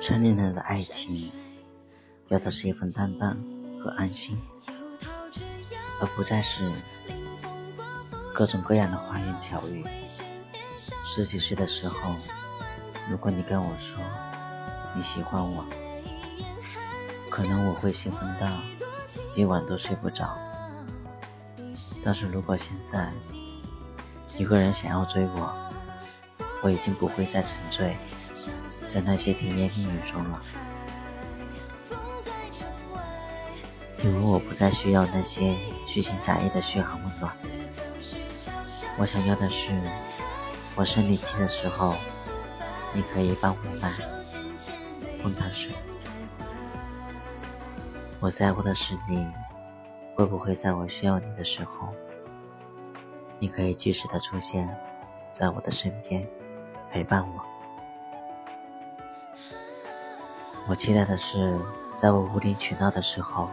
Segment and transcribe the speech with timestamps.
[0.00, 1.32] 成年人的爱情，
[2.28, 3.36] 要的是一份担当
[3.82, 4.38] 和安心，
[6.00, 6.70] 而不再是
[8.32, 9.84] 各种各样的花言巧语。
[11.04, 12.14] 十几岁的时候，
[13.10, 13.98] 如果你跟我说
[14.94, 15.64] 你喜欢我，
[17.28, 18.46] 可能我会兴奋到
[19.34, 20.36] 一晚都睡不着。
[22.04, 23.12] 但是如果现在
[24.38, 25.52] 有个人想要追我，
[26.62, 27.96] 我已经不会再沉醉
[28.88, 30.42] 在那些甜言蜜语中了，
[34.02, 35.54] 因为我不再需要那些
[35.86, 37.32] 虚情假意的嘘寒问暖。
[38.98, 39.70] 我想要的是。
[40.78, 41.94] 我生理期的时候，
[42.92, 43.90] 你可以帮我买
[45.24, 45.72] 温开水。
[48.20, 49.26] 我在乎的是你
[50.14, 51.94] 会不会在我需要你的时候，
[53.38, 54.68] 你可以及时的出现
[55.32, 56.28] 在我的身边，
[56.96, 57.44] 陪伴我。
[60.66, 61.60] 我期待的是，
[61.94, 63.50] 在我无理取闹的时候，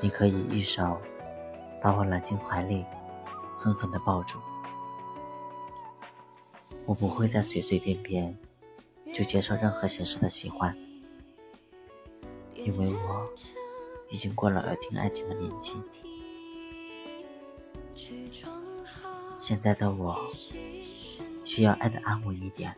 [0.00, 1.00] 你可以一手
[1.80, 2.84] 把我揽进怀里，
[3.56, 4.40] 狠狠的抱住。
[6.84, 8.36] 我不会再随随便便
[9.14, 10.76] 就接受任何形式的喜欢，
[12.54, 13.30] 因为我
[14.10, 15.76] 已经过了耳听爱情的年纪。
[19.38, 20.18] 现在的我
[21.52, 22.72] 需要爱的安稳一点，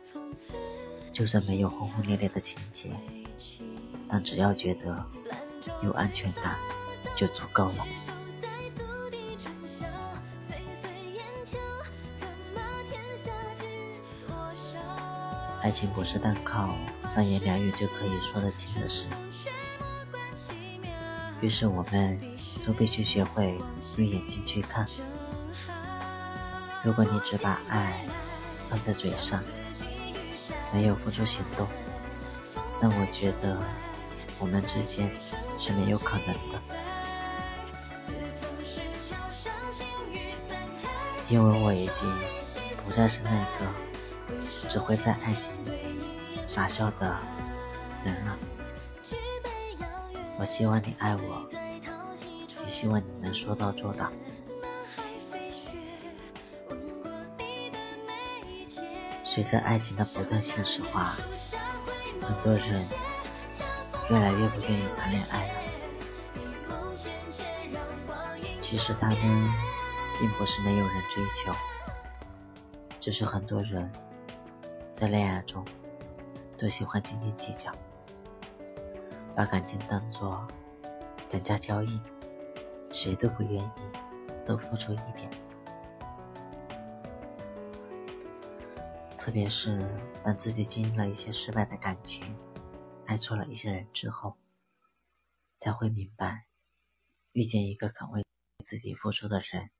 [1.11, 2.89] 就算没有轰轰烈烈的情节，
[4.09, 5.05] 但只要觉得
[5.83, 6.57] 有安全感
[7.15, 7.85] 就足够了。
[15.61, 16.75] 爱情不是单靠
[17.05, 19.05] 三言两语就可以说得清的事，
[21.41, 22.19] 于是我们
[22.65, 23.55] 都必须学会
[23.97, 24.87] 用眼睛去看。
[26.83, 28.03] 如果你只把爱
[28.73, 29.39] 放在嘴上，
[30.73, 31.67] 没有付出行动，
[32.81, 33.61] 那我觉得
[34.39, 35.07] 我们之间
[35.59, 36.59] 是没有可能的，
[41.29, 42.11] 因为我已经
[42.83, 43.71] 不再是那个。
[44.67, 45.99] 只会在爱情里
[46.47, 47.15] 傻笑的
[48.03, 48.35] 人了。
[50.39, 51.47] 我希望你爱我，
[52.63, 54.11] 也希望你能说到做到。
[59.33, 61.15] 随着爱情的不断现实化，
[62.21, 62.85] 很多人
[64.11, 65.53] 越来越不愿意谈恋爱了。
[68.61, 69.17] 其实他们
[70.19, 71.51] 并不是没有人追求，
[72.99, 73.91] 只是很多人。
[74.91, 75.65] 在恋爱中，
[76.55, 77.71] 都喜欢斤斤计较，
[79.35, 80.47] 把感情当作
[81.27, 81.99] 等价交易，
[82.91, 83.69] 谁都不愿意
[84.45, 85.27] 多付出一点。
[89.23, 89.79] 特别是
[90.21, 92.37] 当自己经历了一些失败的感情，
[93.05, 94.35] 爱错了一些人之后，
[95.57, 96.45] 才会明白，
[97.31, 98.25] 遇见一个肯为
[98.65, 99.71] 自己付出的人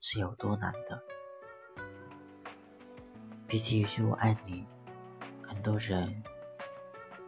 [0.00, 1.00] 是有多难的。
[3.46, 4.66] 比起一句“我爱你”，
[5.46, 6.24] 很多人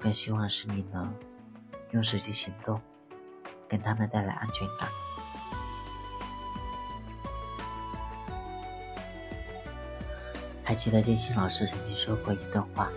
[0.01, 1.17] 更希望是你能
[1.93, 2.83] 用实际行动
[3.69, 5.06] 给他们带来安全感。
[10.67, 12.91] 还记得金星老师曾经说过一段话：“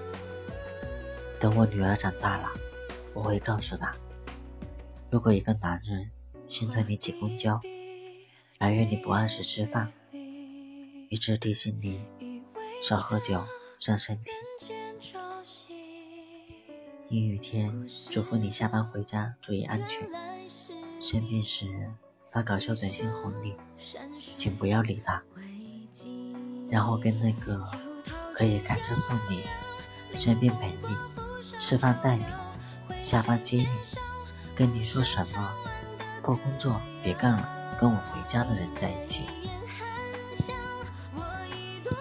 [1.40, 2.50] 等我女儿长大了，
[3.14, 3.96] 我会告诉她，
[5.12, 6.10] 如果一个男人
[6.48, 7.62] 心疼你挤公交，
[8.58, 9.94] 埋怨你不按时吃饭，
[11.10, 12.02] 一直提醒你。”
[12.82, 13.46] 少喝酒
[13.78, 14.32] 伤身体。
[17.10, 20.10] 阴雨天嘱咐你下班回家注意安全。
[21.00, 21.68] 生病时
[22.32, 23.54] 发搞笑短信哄你，
[24.38, 25.22] 请不要理他。
[26.70, 27.68] 然后跟那个
[28.34, 29.44] 可以开车送你、
[30.18, 30.96] 身边陪你、
[31.60, 32.26] 吃饭带你、
[33.02, 33.68] 下班接你、
[34.56, 35.52] 跟你说什么
[36.22, 37.50] 破工作别干了，
[37.80, 39.26] 跟我回家的人在一起。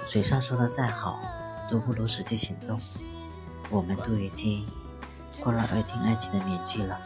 [0.06, 1.20] 嘴上说的再好，
[1.70, 2.80] 都不如实际行动。
[3.70, 4.66] 我们都已经
[5.42, 6.98] 过了耳听爱情的年纪了，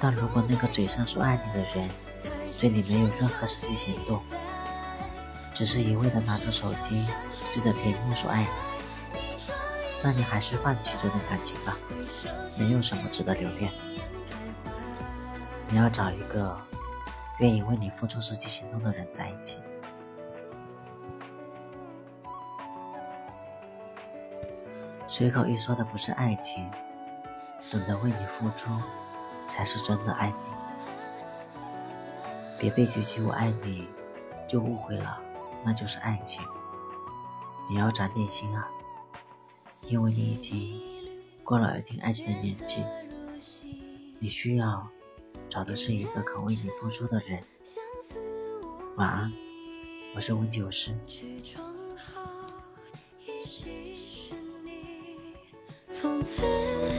[0.00, 1.88] 但如果那个嘴上说爱你的人，
[2.58, 4.20] 对你没有任何实际行动，
[5.52, 7.06] 只是一味的拿着手机
[7.54, 8.48] 对着屏幕说爱你，
[10.02, 11.76] 那你还是放弃这段感情吧，
[12.58, 13.70] 没有什么值得留恋。
[15.68, 16.58] 你要找一个。
[17.38, 19.60] 愿意为你付出实际行动的人在一起。
[25.08, 26.70] 随口一说的不是爱情，
[27.70, 28.70] 懂得为你付出，
[29.50, 30.34] 才是真的爱你。
[32.58, 33.88] 别被几句“我爱你”
[34.48, 35.20] 就误会了
[35.64, 36.40] 那就是爱情。
[37.68, 38.68] 你要长点心啊，
[39.82, 40.80] 因为你已经
[41.42, 42.84] 过了耳听爱情的年纪。
[44.18, 44.86] 你需要
[45.48, 47.42] 找的是一个肯为你付出的人。
[48.96, 49.32] 晚安，
[50.14, 50.94] 我是温酒师。
[55.90, 56.89] 从此。